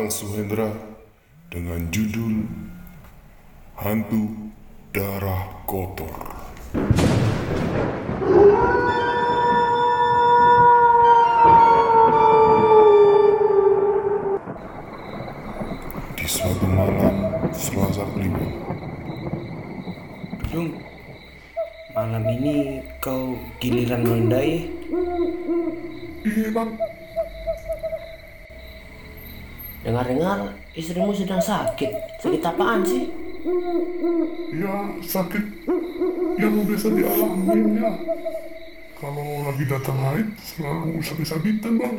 Kakang 0.00 0.16
Suhendra 0.16 0.72
dengan 1.52 1.92
judul 1.92 2.48
Hantu 3.76 4.32
Darah 4.96 5.60
Kotor. 5.68 6.16
Di 16.16 16.24
suatu 16.24 16.64
malam 16.64 17.36
Selasa 17.52 18.08
Kliwon, 18.16 18.56
Dung, 20.48 20.80
malam 21.92 22.24
ini 22.40 22.80
kau 23.04 23.36
giliran 23.60 24.08
mendai. 24.08 24.64
Iya 26.24 26.48
bang, 26.56 26.72
Dengar-dengar 29.80 30.52
istrimu 30.76 31.12
sedang 31.16 31.40
sakit. 31.40 32.20
Sakit 32.20 32.42
apaan 32.44 32.84
sih? 32.84 33.08
ya 34.52 34.74
sakit 35.00 35.44
yang 36.36 36.54
biasa 36.64 36.88
dialamin 36.92 37.80
ya. 37.80 37.92
Kalau 39.00 39.48
lagi 39.48 39.64
datang 39.64 39.96
haid 39.96 40.28
selalu 40.44 41.00
sakit-sakitan 41.00 41.80
bang. 41.80 41.96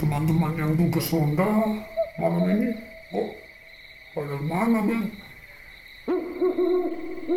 Teman-teman 0.00 0.52
yang 0.56 0.72
tugas 0.74 1.12
ronda 1.12 1.50
malam 2.16 2.44
ini 2.48 2.70
kok 3.12 3.28
pada 4.16 4.36
mana 4.40 4.78
bang? 4.88 5.04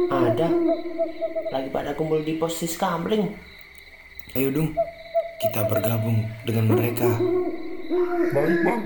Ada. 0.07 0.47
Lagi 1.51 1.69
pada 1.69 1.91
kumpul 1.93 2.23
di 2.23 2.39
pos 2.39 2.63
Kamling. 2.79 3.35
Ayo 4.35 4.51
Dung, 4.51 4.71
kita 5.39 5.67
bergabung 5.67 6.25
dengan 6.47 6.75
mereka. 6.75 7.07
Bang, 7.85 8.81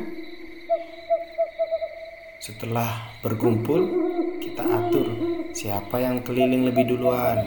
Setelah 2.40 3.16
berkumpul, 3.24 3.82
kita 4.44 4.64
atur 4.64 5.08
siapa 5.56 6.04
yang 6.04 6.20
keliling 6.20 6.68
lebih 6.68 6.96
duluan. 6.96 7.40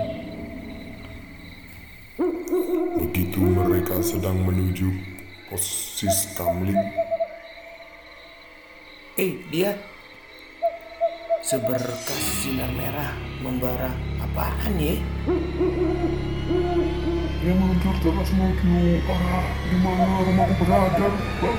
begitu 3.02 3.44
mereka 3.44 4.00
sedang 4.00 4.40
menuju 4.40 4.88
posisi 5.52 6.32
kamling, 6.32 6.78
Eh, 9.20 9.36
lihat. 9.52 9.76
Seberkas 11.42 12.22
sinar 12.40 12.70
merah 12.72 13.12
membara 13.44 13.92
apaan 14.22 14.78
ya? 14.80 14.96
Dia 17.42 17.58
meluncur 17.58 17.90
terus 17.98 18.30
menuju 18.38 19.02
arah 19.02 19.46
di 19.66 19.76
mana 19.82 20.22
rumahku 20.22 20.54
berada 20.62 21.08
bang. 21.42 21.58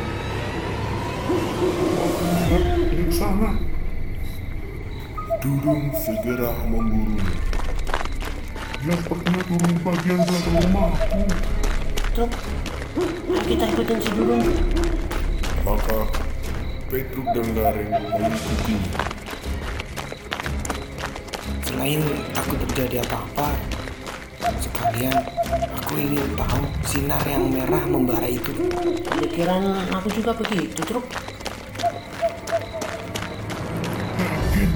Aku 1.99 2.23
lihat 2.23 2.63
di 2.87 3.11
sana. 3.11 3.59
Dudung 5.43 5.91
segera 5.91 6.55
memburunya. 6.71 7.27
Dia 8.79 8.95
sepertinya 8.95 9.41
turun 9.43 9.75
bagian 9.83 10.19
belakang 10.23 10.57
rumahku. 10.63 11.21
Truk, 12.15 12.31
kita 13.43 13.65
ikutin 13.75 13.99
si 13.99 14.09
Dudung. 14.15 14.43
Maka 15.67 15.99
Petruk 16.87 17.27
dan 17.35 17.47
Garing 17.59 17.91
mengikutinya. 17.91 18.91
Selain 21.67 21.99
aku 22.39 22.53
terjadi 22.71 23.03
apa-apa, 23.03 23.51
sekalian 24.43 25.15
aku 25.79 25.93
ingin 25.95 26.27
tahu 26.35 26.63
sinar 26.83 27.23
yang 27.23 27.47
merah 27.47 27.83
membara 27.87 28.27
itu. 28.27 28.51
Pikiran 29.23 29.87
aku 29.87 30.07
juga 30.11 30.35
begitu, 30.35 30.83
Truk. 30.83 31.05
Yakin. 34.19 34.69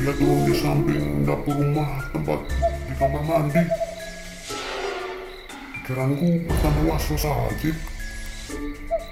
Dia 0.00 0.12
turun 0.16 0.40
di 0.48 0.54
samping 0.58 1.22
dapur 1.22 1.54
rumah 1.54 2.02
tempat 2.10 2.40
di 2.90 2.94
kamar 2.98 3.22
mandi. 3.22 3.62
Pikiranku 5.78 6.28
pertama 6.50 6.80
was-was 6.90 7.22
saja. 7.22 7.70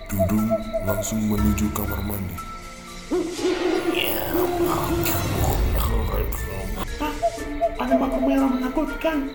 Dudung 0.08 0.48
langsung 0.82 1.20
menuju 1.28 1.68
kamar 1.76 2.00
mandi. 2.02 2.36
Ada 7.76 7.94
bangku 8.00 8.18
merah 8.24 8.48
menakutkan. 8.48 9.28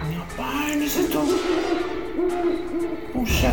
Ngapain 0.00 0.80
di 0.80 0.88
situ? 0.88 1.20
Buset, 3.12 3.52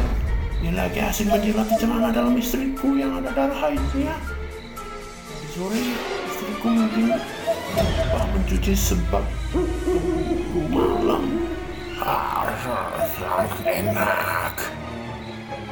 dia 0.63 0.71
lagi 0.71 1.03
asing 1.03 1.27
menjilat 1.27 1.67
celana 1.75 2.15
dalam 2.15 2.39
istriku 2.39 2.95
yang 2.95 3.19
ada 3.19 3.35
darah 3.35 3.57
haidnya. 3.67 4.15
Sore 5.51 5.81
istriku 6.31 6.67
mungkin 6.71 7.17
lupa 7.75 8.21
mencuci 8.31 8.73
sebab 8.77 9.25
tunggu 9.51 10.61
malam. 10.71 11.25
Enak. 13.67 14.55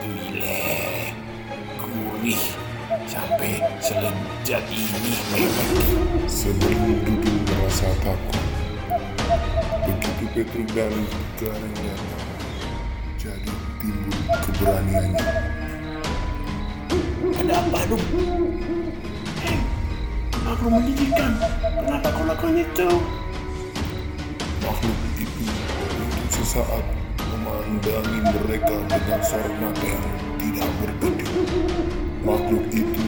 Gile, 0.04 1.14
gurih, 1.80 2.46
sampai 3.08 3.64
selejat 3.80 4.66
ini 4.74 5.14
memang. 5.32 5.74
Sebelum 6.28 7.00
Dudung 7.06 7.45
takut, 8.06 8.38
begitu 9.90 10.46
dan 10.46 10.66
Garing 10.70 11.10
datang, 11.42 12.30
jadi 13.18 13.54
timbul 13.82 14.18
keberaniannya. 14.46 15.26
Ada 17.42 17.54
apa 17.66 17.80
dong? 17.90 18.06
Hei, 19.42 19.58
aku 20.46 20.66
menjijikan. 20.70 21.32
Kenapa 21.82 22.08
kau 22.14 22.30
lakukan 22.30 22.62
itu? 22.62 22.90
Makhluk 24.62 25.00
itu 25.18 25.46
untuk 25.98 26.30
sesaat 26.30 26.86
memandangi 27.26 28.20
mereka 28.22 28.78
dengan 28.86 29.22
sorot 29.26 29.56
mata 29.58 29.82
yang 29.82 30.06
tidak 30.38 30.70
berkedip. 30.78 31.32
Makhluk 32.22 32.66
itu 32.70 33.04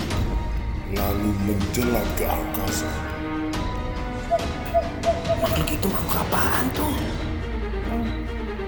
lalu 0.97 1.29
menjelat 1.45 2.07
ke 2.17 2.25
angkasa. 2.25 3.06
Apaan 6.27 6.65
tuh? 6.75 6.95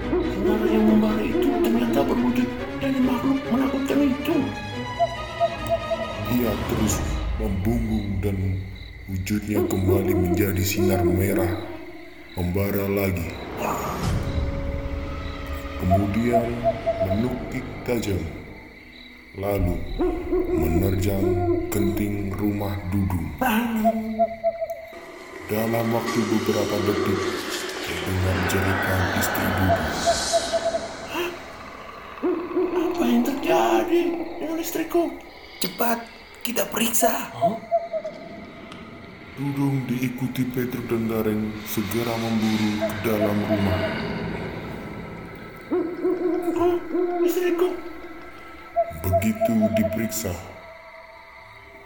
Saudara 0.08 0.66
yang 0.72 0.84
membara 0.88 1.20
itu 1.20 1.48
ternyata 1.60 2.00
berwujud 2.08 2.48
dari 2.80 3.00
makhluk 3.04 3.38
menakutkan 3.52 4.00
itu. 4.08 4.36
Dia 6.32 6.52
terus 6.72 6.94
membungkung 7.36 8.08
dan 8.24 8.38
wujudnya 9.12 9.60
kembali 9.68 10.12
menjadi 10.16 10.62
sinar 10.64 11.04
merah 11.04 11.52
membara 12.32 12.88
lagi. 12.88 13.28
Kemudian 15.80 16.48
menukik 17.08 17.64
tajam, 17.84 18.20
lalu 19.36 19.76
menerjang 20.48 21.24
kenting 21.68 22.32
rumah 22.36 22.76
Dudung. 22.88 23.28
Dalam 25.50 25.86
waktu 25.90 26.20
beberapa 26.30 26.76
detik, 26.86 27.20
dengan 27.92 28.36
jeritan 28.46 29.02
istri 29.18 29.46
Dudung. 29.46 29.86
Apa 32.80 33.02
yang 33.08 33.22
terjadi 33.24 34.02
dengan 34.38 34.58
istriku? 34.60 35.02
Cepat, 35.60 35.98
kita 36.44 36.64
periksa. 36.68 37.30
Dudung 39.40 39.88
diikuti 39.88 40.44
Petruk 40.44 40.84
dan 40.88 41.08
Gareng 41.08 41.42
segera 41.64 42.12
memburu 42.20 42.70
ke 42.84 42.96
dalam 43.00 43.38
rumah. 43.48 43.80
Oh, 46.60 47.24
istriku. 47.24 47.72
Begitu 49.00 49.52
diperiksa, 49.80 50.34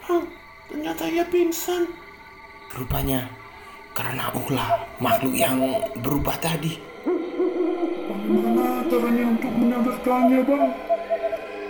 Hah, 0.03 0.23
ternyata 0.67 1.07
ia 1.07 1.23
pingsan. 1.23 1.87
Rupanya 2.75 3.44
karena 3.95 4.27
ulah 4.35 4.83
makhluk 4.99 5.31
yang 5.31 5.55
berubah 6.03 6.35
tadi. 6.43 6.75
bagaimana 8.05 8.83
caranya 8.91 9.25
untuk 9.31 9.53
menyadarkannya, 9.55 10.39
Bang? 10.43 10.65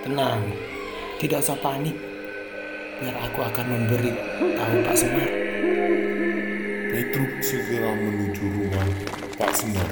Tenang, 0.02 0.42
tidak 1.22 1.46
usah 1.46 1.58
panik. 1.62 1.94
Biar 2.98 3.16
aku 3.30 3.40
akan 3.46 3.66
memberi 3.70 4.12
tahu 4.42 4.76
Pak 4.82 4.96
Semar. 4.98 5.30
Petruk 6.96 7.32
segera 7.46 7.92
menuju 7.94 8.42
rumah 8.42 8.88
Pak 9.38 9.52
Semar. 9.54 9.92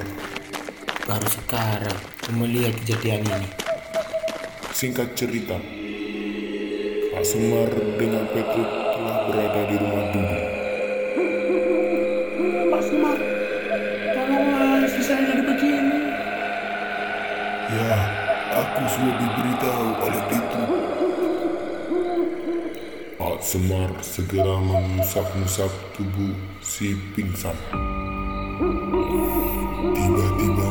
Baru 1.05 1.27
sekarang 1.29 1.99
aku 2.17 2.31
melihat 2.33 2.73
kejadian 2.81 3.27
ini. 3.29 3.49
Singkat 4.73 5.13
cerita, 5.13 5.59
Pak 7.13 7.25
Semar 7.27 7.69
dengan 8.01 8.25
Petruk 8.33 8.69
telah 8.71 9.17
berada 9.29 9.61
di 9.69 9.75
rumah 9.77 10.05
Dudung. 10.09 10.52
Ya, 18.93 19.01
sudah 19.01 19.17
diberitahu 19.17 19.87
oleh 20.05 20.23
itu. 20.37 20.61
Pak 23.17 23.37
Semar 23.41 23.89
segera 24.05 24.53
mengusap-ngusap 24.61 25.73
tubuh 25.97 26.37
si 26.61 26.93
pingsan. 27.17 27.57
Tiba-tiba 29.97 30.69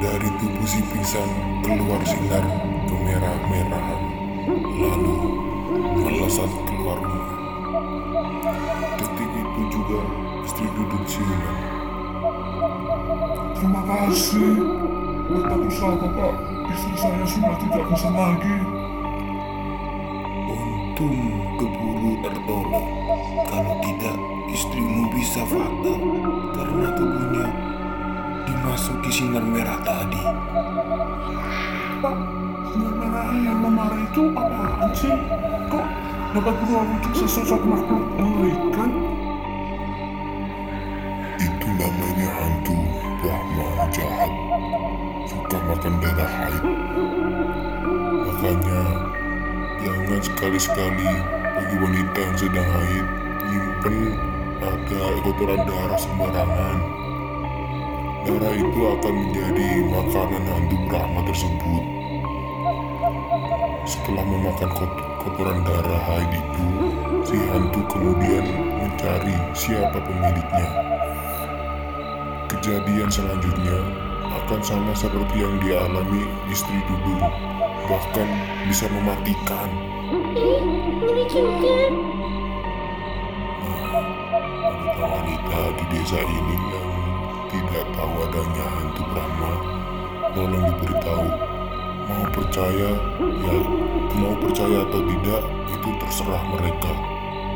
dari 0.00 0.28
tubuh 0.40 0.64
si 0.64 0.80
pingsan 0.88 1.28
keluar 1.60 2.00
sinar 2.08 2.48
kemerah-merahan, 2.88 4.02
lalu 4.80 5.16
melesat 6.00 6.48
keluar 6.64 6.96
rumah. 6.96 7.28
Detik 8.96 9.30
itu 9.36 9.60
juga 9.68 10.00
istri 10.48 10.64
duduk 10.72 11.04
siuman. 11.04 11.56
Terima 13.52 13.84
kasih. 13.84 14.56
Betapa 15.24 15.56
usaha 15.56 15.92
Bapak, 16.00 16.53
istri 16.74 16.94
saya 16.98 17.22
sudah 17.22 17.54
tidak 17.62 17.84
bisa 17.86 18.08
lagi. 18.10 18.56
Untung 20.50 21.18
keburu 21.54 22.12
tertolong. 22.18 22.88
Kalau 23.46 23.74
tidak, 23.86 24.16
istrimu 24.50 25.06
bisa 25.14 25.42
fatal 25.46 26.00
karena 26.58 26.88
tubuhnya 26.98 27.46
dimasuki 28.44 29.10
sinar 29.14 29.44
merah 29.46 29.78
tadi. 29.86 30.22
Pak, 32.02 32.16
sinar 32.74 32.94
merah 32.98 33.28
yang 33.38 33.58
memarah 33.62 34.00
itu 34.02 34.22
apaan 34.34 34.90
sih? 34.90 35.14
Kok 35.70 35.86
dapat 36.34 36.54
berubah 36.58 36.82
wujud 36.90 37.12
sesosok 37.22 37.62
makhluk 37.62 38.02
makan 45.64 45.94
darah 46.00 46.30
haid. 46.30 46.64
Makanya 48.24 48.82
jangan 49.80 50.20
sekali-sekali 50.20 51.10
bagi 51.56 51.76
wanita 51.80 52.18
yang 52.20 52.36
sedang 52.36 52.68
haid 52.68 53.06
nyimpen 53.48 53.96
ada 54.64 55.02
kotoran 55.24 55.60
darah 55.64 56.00
sembarangan. 56.00 56.78
Darah 58.24 58.54
itu 58.56 58.80
akan 58.80 59.14
menjadi 59.20 59.68
makanan 59.92 60.44
hantu 60.48 60.76
Brahma 60.88 61.20
tersebut. 61.28 61.84
Setelah 63.84 64.24
memakan 64.24 64.70
kot- 64.72 65.04
kotoran 65.20 65.60
darah 65.64 66.02
haid 66.08 66.30
itu, 66.32 66.68
si 67.28 67.36
hantu 67.52 67.80
kemudian 67.92 68.44
mencari 68.80 69.36
siapa 69.52 70.00
pemiliknya. 70.00 70.68
Kejadian 72.48 73.12
selanjutnya 73.12 73.76
akan 74.28 74.60
sama 74.64 74.92
seperti 74.96 75.40
yang 75.44 75.56
dialami 75.60 76.24
istri 76.48 76.78
Dudung, 76.88 77.24
bahkan 77.88 78.28
bisa 78.68 78.88
mematikan. 78.88 79.68
Ih, 80.34 80.62
ngeri 81.00 81.24
juga. 81.28 81.78
Wanita 85.04 85.44
wanita 85.54 85.78
di 85.78 85.84
desa 85.94 86.18
ini 86.18 86.56
yang 86.72 86.90
tidak 87.50 87.86
tahu 87.94 88.12
adanya 88.26 88.66
hantu 88.66 89.02
Brahma, 89.12 89.52
tolong 90.34 90.64
diberitahu. 90.66 91.28
Mau 92.04 92.24
percaya, 92.36 92.90
ya 93.20 93.56
mau 94.20 94.34
percaya 94.36 94.78
atau 94.84 95.00
tidak, 95.00 95.42
itu 95.72 95.88
terserah 96.02 96.42
mereka. 96.52 96.92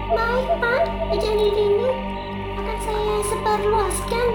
Baik, 0.09 0.49
Pak. 0.57 0.85
Kejadian 1.13 1.55
ini 1.59 1.89
akan 2.57 2.79
saya 2.81 3.17
sebarluaskan. 3.29 4.29